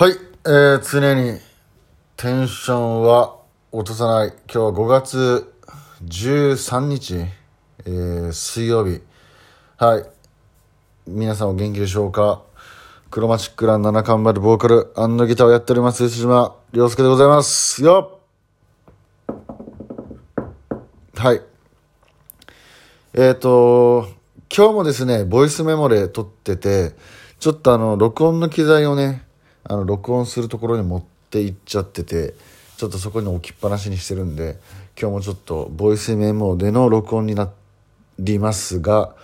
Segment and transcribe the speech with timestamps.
[0.00, 0.12] はい、
[0.46, 1.38] えー、常に
[2.16, 3.36] テンションは
[3.70, 4.28] 落とさない。
[4.28, 5.52] 今日は5月
[6.06, 9.02] 13日、えー、水曜日。
[9.76, 10.06] はい。
[11.06, 12.40] 皆さんお元気でしょうか？
[13.10, 17.84] クロマチックラン七冠バルボーカルギターをやっております、吉島良介でございます。
[17.84, 18.22] よ
[19.30, 19.36] っ
[21.14, 21.42] はい。
[23.12, 24.08] えっ、ー、と、
[24.48, 26.94] 今日もですね、ボイスメモで撮ってて、
[27.38, 29.28] ちょっとあの、録音の機材をね、
[29.70, 32.34] あの、録音するところに持って行っちゃってて、
[32.76, 34.58] ちょっとそこに置きっぱなしにしてるんで、
[35.00, 37.48] 今日もちょっとボイスメモでの録音にな
[38.18, 39.14] りますが、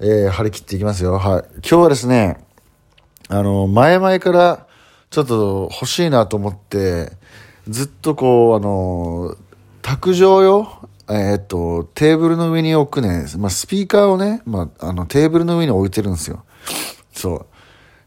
[0.00, 1.18] えー、張り切っていきますよ。
[1.18, 1.44] はい。
[1.58, 2.44] 今日はですね、
[3.28, 4.66] あの、前々から
[5.10, 7.12] ちょっと欲しいなと思って、
[7.68, 9.36] ずっとこう、あの、
[9.82, 16.44] 卓上よえ、っと、テーブルの上に置くね、まあ、スピーカーをね、まあ、あの、テーブルの上に置いてるんですよ。
[17.12, 17.46] そう。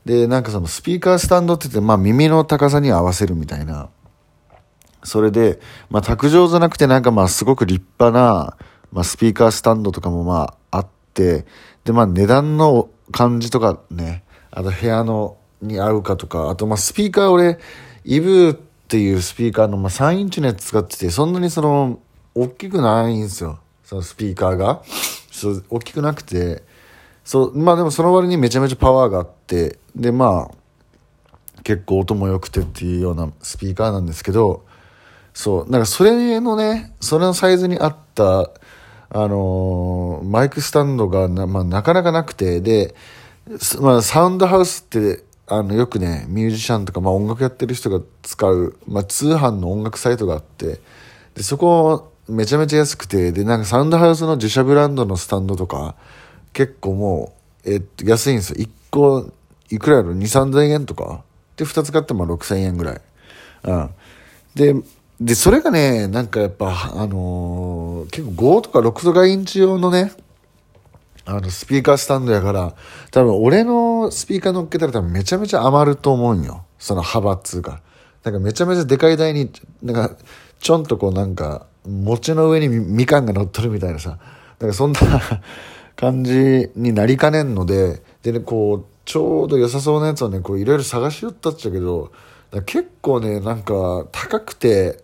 [0.05, 3.89] で、なんかそのスピーカースタンドって言って、まあ耳の高さに合わせるみたいな。
[5.03, 8.55] それで、まあ卓上じゃなくてなんかまあすごく立派な、
[8.91, 11.45] まあスピーカースタンドとかもまああって、
[11.83, 17.59] でまあ値段の感じとかね、あと部屋のに合うかとか、あとまあスピーカー俺、
[18.03, 21.99] イブっていうスピーカーのまあ3インチのやつ使ってて、そんなにその、
[22.35, 23.59] 大きくないんですよ。
[23.83, 24.83] そのスピーカーが。
[25.31, 26.63] そう、大きくなくて、
[27.25, 30.55] そう、まあでもその割にめちゃめちゃパワーがあって、でまあ、
[31.63, 34.63] 結構音も良くてっていうようなスピーカーなんですけど、
[35.33, 38.51] そう、なんかそれのね、それのサイズに合った、
[39.09, 42.95] あのー、マイクスタンドがな,、まあ、なかなかなくて、で、
[43.81, 50.79] まあ、サウンドハウスって、あの、よくね、ミュージシャンとか、まあ、音楽やってる人が使う、まあ、通販の音楽サイトがあって、
[51.35, 55.95] で、そこ、めちゃめちゃ安くて、で、なんかサウンドハウスの自社ブランドのスタンドとか、
[56.55, 57.33] 結構も
[57.65, 58.55] う、えっと、安いんですよ。
[58.59, 59.29] 1個、
[59.69, 61.25] いくらやろ ?2、3000円とか
[61.57, 63.01] で、2つ買っても6000円ぐらい。
[63.65, 63.89] うん。
[64.55, 64.73] で、
[65.19, 70.13] で、それがね、なんかやっぱ、あのー、結構5とか6とかインチ用のね、
[71.25, 72.73] あの、スピーカースタンドやから、
[73.11, 76.63] 多分俺のスピーカー乗っけたら多分めちゃめちゃ余ると思うんよ。
[76.79, 77.81] その幅っつうか。
[78.23, 79.51] なんかめちゃめちゃでかい台に、
[79.83, 80.15] なんか、
[80.61, 84.19] ちょんとこうなんか、餅の上にみかんが乗っとるみたいなさ、
[84.57, 84.99] だかそんな
[85.95, 92.11] 感じになりかねんので、でね、こう、ちょうど良さそうなやつをね、こういろいろ探しよったっちゃけど、
[92.65, 95.03] 結構ね、なんか高くて、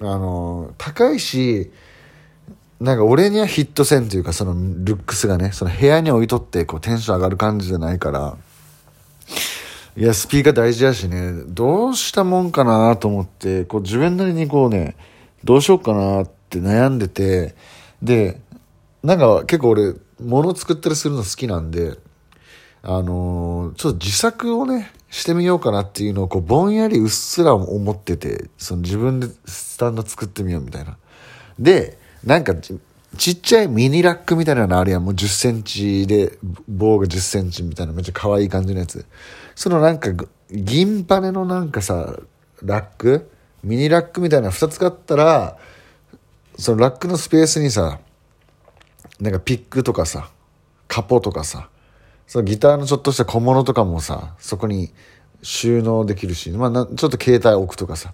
[0.00, 1.70] あの、高いし、
[2.80, 4.54] なんか俺にはヒットせんというか、その
[4.84, 8.36] ルックスがね、その部屋に置いとってこうテンション上がる感じじゃないから、
[9.96, 14.94] いや、スピーカー大事やしね、どうしたもんかなと思って、こう自分なりにこうね、
[15.42, 17.54] どうしようかなって悩んでて、
[18.02, 18.38] で、
[19.02, 21.98] なんか結構俺、物作ったりするの好きなんで、
[22.82, 30.96] あのー、ちょっと自作をね、してみようかなっていうのをこうぼんやりうっすら思ってて、その自分でスタンド作ってみようみたいな。
[31.58, 35.04] で、なんかちっちゃいミニラックみたいなのあるやん。
[35.04, 36.38] もう10センチで、
[36.68, 39.06] 棒が10センチみたいなめっちゃ可愛い感じのやつ。
[39.54, 40.10] そのなんか
[40.50, 42.16] 銀パネのなんかさ、
[42.62, 43.30] ラック？
[43.64, 45.56] ミニラックみたいな2つ買ったら、
[46.58, 48.00] そのラックのスペースにさ、
[49.20, 50.30] なんかピックとかさ、
[50.88, 51.68] カポとかさ、
[52.26, 54.92] そのギターのちょっとした小物とかもさ、そこに
[55.42, 58.12] 収納できるし、まあちょっと携帯置くとかさ、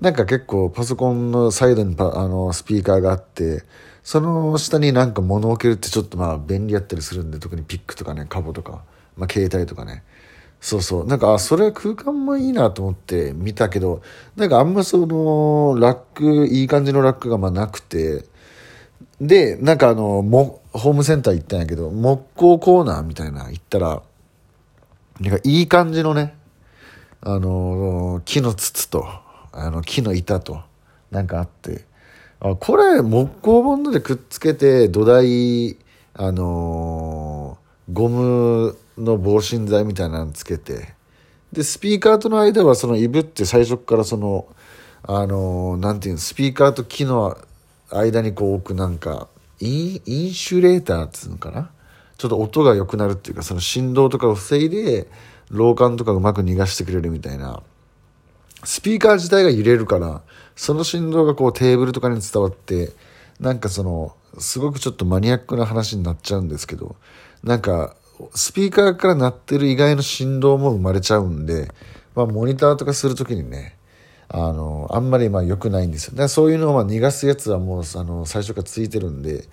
[0.00, 3.64] なんか結構パソコンのサイドにパあのスピーカーがあって、
[4.02, 8.82] その下になんか物置けるってちょっとまあ便利やったりするんで、特にピックとかね、カボとか、
[9.16, 10.02] まあ携帯とかね。
[10.60, 11.06] そうそう。
[11.06, 14.00] なんか、あ、それ空間もいいなと思って見たけど、
[14.36, 18.26] なんかあんまその、ラック、いい感じのラックがまあなくて、
[19.22, 24.02] で、なんかあの、も、ホームセンター行ったんやけど、木工コーナーみたいな行ったら、
[25.20, 26.34] なんかいい感じのね、
[27.20, 29.06] あの、木の筒と、
[29.52, 30.62] あの、木の板と、
[31.12, 31.84] なんかあって、
[32.40, 35.76] あ、これ木工ボンドでくっつけて土台、
[36.14, 37.58] あの、
[37.92, 40.94] ゴムの防振剤みたいなのつけて、
[41.52, 44.48] で、スピーカーとの間はそのイブって最初からその、
[45.04, 47.38] あの、なんていうの、スピーカーと木の
[47.92, 49.28] 間にこう置くなんか、
[49.60, 51.70] インインシュレーターっつうのかな？
[52.18, 55.08] ちょっと音が良くなるっていうか、その振動とかを防いで、
[55.50, 57.62] 老感とかうまく逃がしてくれるみたいな。
[58.64, 60.22] スピーカー自体が揺れるから、
[60.54, 62.92] その振動がこうテーブルとかに伝わって、
[63.40, 66.96] なんかその、すごくちょっとマニアックな話になっちゃうんですけど、
[67.42, 67.96] なんか、
[68.34, 71.72] スピーカーから鳴ってる以外の振動も生まれちゃうんで、
[72.14, 73.76] まあ、モニターとかするときにね、
[74.32, 76.16] あの、あんまりまあ良くないんですよ。
[76.16, 79.44] だそういうのをま逃がすやつはもう、あの、最初からついてるんで、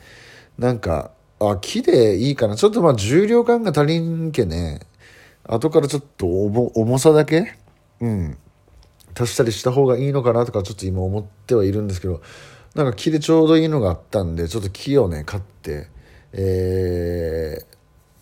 [0.58, 2.56] なんか、あ、木でいいかな。
[2.56, 4.80] ちょっとまあ重量感が足りんけね、
[5.50, 7.56] 後からちょっと重さだけ
[8.00, 8.38] うん
[9.20, 12.22] 足したりした方がいいのかなとかちょっと今思ってはいるんですけど
[12.76, 15.88] なんか木でちょうどいいのがあったんでちょっと木をね買って
[16.32, 17.58] え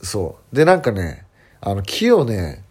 [0.02, 1.26] ー、そうでなんかね
[1.60, 2.64] あの木をね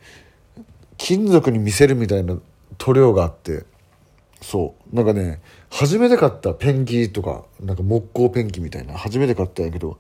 [0.97, 2.39] 金属に見せるみたいな
[2.79, 3.65] 塗料があって
[4.47, 4.95] そう。
[4.95, 5.41] なんかね
[5.71, 9.99] 初めて買ったペンキとかなんか木工ペンキみたいな初めて買ったんやけど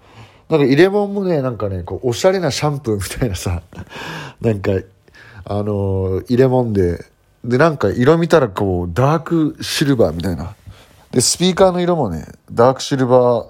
[0.48, 3.62] なんか入れ物もねなんかねこうおしゃれなシャンプーみたいなさ
[4.40, 4.70] なんか
[5.44, 7.04] あのー、入れ物で
[7.44, 10.54] でなんか色見たらこうダークシルバーみたいな。
[11.10, 13.48] でスピーカーの色もねダークシルバーっ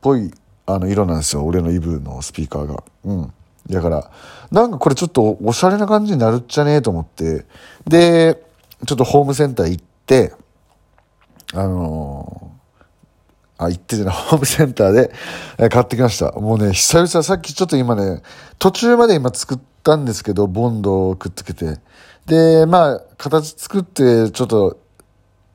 [0.00, 0.32] ぽい
[0.66, 2.82] あの色なんですよ俺のイブのスピーカーが。
[3.04, 3.32] うん。
[3.70, 4.10] だから
[4.50, 7.44] なんかこれちょっとおしゃれな感じになるっちゃねえと思って。
[7.86, 8.42] で
[8.86, 9.93] ちょっとホームセンター行って
[11.54, 15.12] あのー、あ、行ってじゃない、ホームセンターで、
[15.58, 16.32] え買ってきました。
[16.32, 18.22] もうね、久々、さっきちょっと今ね、
[18.58, 21.78] 途中まで今作ったんですけど、ボンドをくっつけて。
[22.26, 24.80] で、まあ、形作って、ちょっと、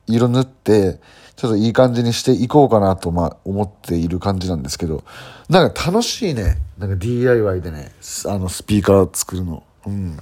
[0.06, 1.00] 色塗って、
[1.36, 5.04] ちょっといい感じにしていこうかなと、まあ、思っている感じなんですけど、
[5.48, 6.58] なんか楽しいね。
[6.78, 7.92] なんか DIY でね、
[8.26, 9.62] あの、スピーカー作るの。
[9.86, 10.16] うん。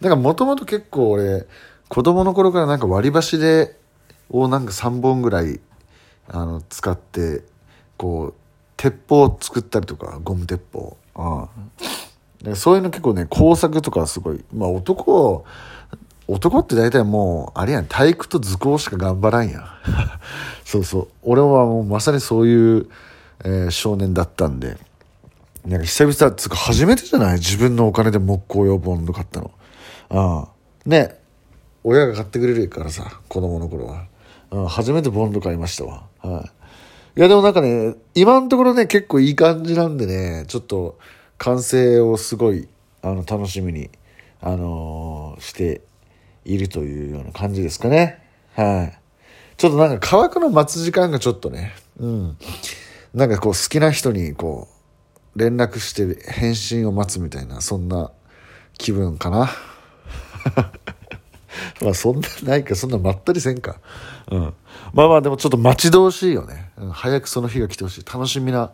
[0.00, 1.46] なんかもともと結構俺、
[1.90, 3.76] 子供の頃からなんか割り箸で、
[4.30, 5.60] をなんか3本ぐらい、
[6.28, 7.42] あの、使って、
[7.96, 8.34] こう、
[8.76, 10.96] 鉄砲を作ったりとか、ゴム鉄砲。
[11.16, 11.48] あ
[12.52, 14.42] あそういうの結構ね、工作とかすごい。
[14.54, 15.44] まあ男、
[16.28, 19.64] 男って大体もう、あれやん、体育と図工しか頑張らんやん。
[20.64, 21.08] そうそう。
[21.22, 22.86] 俺はもうまさにそういう、
[23.44, 24.78] えー、少年だったんで。
[25.66, 27.34] なんか久々、つか初めてじゃない？
[27.34, 29.50] 自分のお金で木工用ボンド買ったの。
[30.08, 30.48] ああ。
[30.86, 31.19] ね、
[31.84, 34.06] 親が買ってくれるからさ、子供の頃は。
[34.50, 36.04] うん、初めてボンド買いましたわ。
[36.18, 36.44] は
[37.16, 37.20] い。
[37.20, 40.98] いや、でもなんかね、今のところね、結構いい感じなんでね、ちょっと
[41.38, 42.68] 完成をすごい、
[43.02, 43.90] あの、楽しみに、
[44.40, 45.80] あのー、して
[46.44, 48.22] いるというような感じですかね。
[48.54, 48.98] はい。
[49.56, 52.36] ちょっとなんか乾くの待つ時間がちょっとね、うん。
[53.14, 54.68] なんかこう好きな人にこ
[55.36, 58.10] う、連絡して返信を待つみたいな、そんな
[58.78, 59.50] 気分かな。
[61.82, 63.76] まあそんなないか、そんなまったりせんか。
[64.30, 64.54] うん。
[64.92, 66.70] まあまあでもちょっと待ち遠しいよね。
[66.76, 68.04] うん、早くその日が来てほしい。
[68.04, 68.70] 楽しみな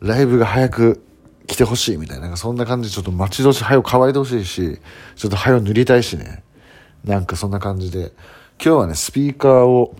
[0.00, 1.02] ライブが早く
[1.46, 2.28] 来てほしいみたいな。
[2.28, 3.64] なんそんな感じでちょっと待ち遠しい。
[3.64, 4.80] 早く乾いてほしいし、
[5.16, 6.42] ちょっと早く塗りたいしね。
[7.04, 8.12] なんかそんな感じで。
[8.62, 9.94] 今日はね、スピーカーを、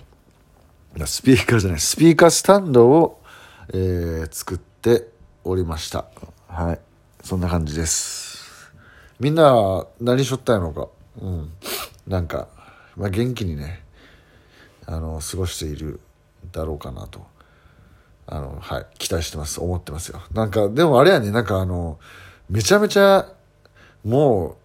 [1.04, 3.22] スピーカーじゃない、スピーカースタンドを、
[3.72, 5.08] えー、作って
[5.44, 6.06] おりました。
[6.48, 6.80] はい。
[7.22, 8.72] そんな感じです。
[9.20, 10.88] みんな何しょったんやろうか。
[11.20, 11.52] うん。
[12.06, 12.48] なんか、
[12.96, 13.82] まあ、元気にね
[14.86, 16.00] あの過ごしている
[16.52, 17.26] だろうかなと。
[18.28, 19.60] あのはい期待してます。
[19.60, 20.20] 思ってますよ。
[20.32, 21.98] なんかでもあれやねなんかあの
[22.50, 23.28] めちゃめちゃ
[24.04, 24.56] も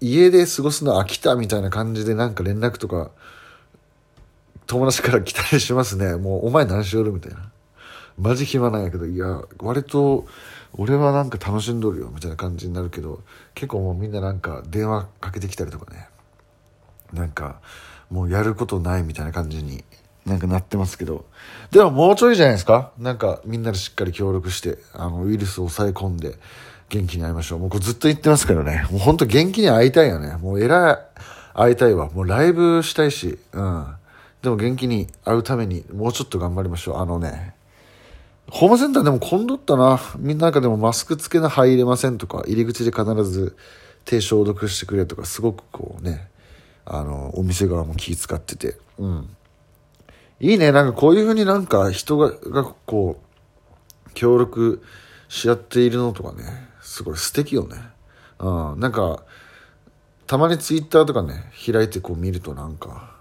[0.00, 3.10] う家で過ごすの飽きたみたいな感じでなんか連絡とか
[4.66, 6.16] 友達から来たりしますね。
[6.16, 7.50] もうお前何しよるみたいな。
[8.18, 10.26] マジ暇なんやけどいや割と
[10.74, 13.22] 俺はなんか楽しんどるよみたいな感じになるけど
[13.54, 16.09] 結構もうみんななんか電話かけてきたりとかね。
[17.12, 17.60] なんか
[18.10, 19.84] もうやることないみたいな感じに
[20.26, 21.24] なんかなってますけど。
[21.70, 22.92] でももうちょいじゃないですか。
[22.98, 26.36] なんかみんなでしっかり協力してあのウイルスを抑え込んで
[26.88, 27.58] 元気に会いましょう。
[27.58, 28.86] もうこれずっと言ってますけどね。
[28.90, 30.36] もうほんと元気に会いたいよね。
[30.36, 30.98] もうえらい
[31.54, 32.10] 会いたいわ。
[32.10, 33.38] もうライブしたいし。
[33.52, 33.86] うん。
[34.42, 36.96] でも元気に会うためにもうちょっと頑張りましょう。
[36.98, 37.54] あのね
[38.48, 40.00] ホームセンターでも混んどったな。
[40.18, 43.56] みんななんかでもマスク付けな入れませんとか、入り口で必ず
[44.04, 46.28] 手消毒してくれとか、すごくこうね、
[46.92, 49.36] あの、お店側も気使ってて、うん。
[50.40, 53.20] いいね、なんかこういうふうになんか人が、がこ
[54.08, 54.82] う、協力
[55.28, 57.76] し合っているのとかね、すごい素敵よね。
[58.40, 59.22] うん、なんか、
[60.26, 63.14] たまにツイッターとかね、開いてこう見るとなんか、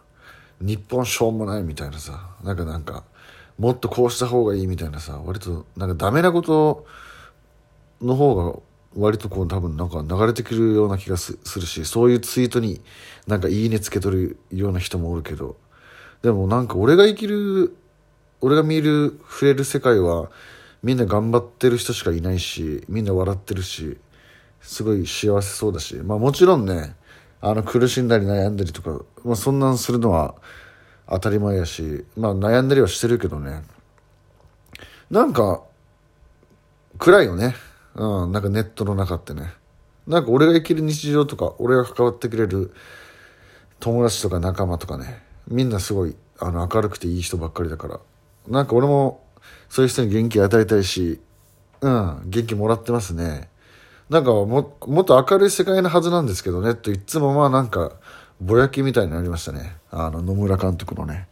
[0.60, 3.04] 日本しょうもないみたいなさ、なんかなんか、
[3.60, 6.88] もっとこうした方がいいみたいなさ、割となんかダメなこと
[8.02, 8.60] の方が
[8.96, 12.82] 割とこう多分なんか流れてくるような気がするしそういうツイートに
[13.28, 15.58] なんかいいねつけとるような人もおるけど。
[16.22, 17.76] でもなんか俺が生きる
[18.42, 20.30] 俺が見る触れる世界は
[20.84, 23.98] みんな頑張ってる人しかいないしみんな笑ってるし
[24.62, 25.96] すごい幸せそうだし。
[25.96, 26.96] まあもちろんね
[27.42, 30.36] あの苦しんだり悩んだりとか、まあ、そんなんするのは
[31.08, 33.64] 当たり前やしまあ悩んだりはしてるけどね。
[35.10, 35.62] なんか
[36.98, 37.56] 暗いよね。
[38.00, 39.54] うん、なんかネットの中ってね。
[40.08, 42.74] なんか俺が生きる日常とか、俺が関わってくれる
[43.82, 48.00] 友達とか仲間とかね、みんなすごいあの明るくていい人ばっかりだから、
[48.48, 49.22] なんか俺も
[49.68, 51.20] そういう人に元気与えたいし、
[51.82, 53.50] うん、元気もらってますね。
[54.10, 57.92] なんかも、もっと明るい世界のはずなんですけどね、といつもまあなんか、
[58.40, 59.76] ぼやきみたいになりましたね。
[59.92, 61.28] あの、野村監督のね。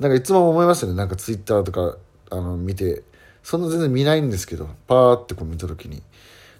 [0.00, 0.96] なんかいつも思いますよね。
[0.96, 1.96] なんかツイッターとか、
[2.30, 3.04] あの、見て、
[3.48, 6.02] そんな全然見ないんですけど、パーってこう見た時に、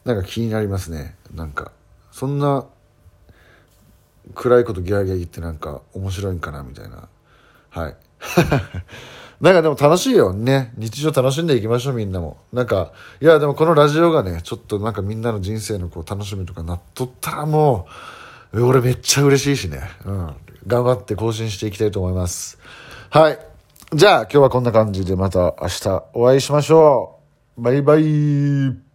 [0.07, 1.17] なんか気になりますね。
[1.35, 1.71] なんか、
[2.13, 2.65] そんな、
[4.35, 7.11] 暗いことギャーギャー言ってなんか面白いんかなみたいな。
[7.69, 7.97] はい。
[9.43, 10.73] なんかでも楽しいよね。
[10.79, 12.39] 日常楽しんでいきましょうみんなも。
[12.55, 17.87] なんか、いやでもこのラジオがね、ちょっとなんかみんなの人生のこう楽しみとかなっとったらも
[18.55, 19.83] う、俺めっちゃ嬉しいしね。
[20.07, 20.35] うん。
[20.67, 22.59] 頑張って更新していきたいと思います。
[23.11, 23.39] はい。
[23.91, 27.21] じゃあ今日はこんな感じでまた明日お会いしましょ
[27.57, 27.63] う。
[27.63, 28.88] バイバイ。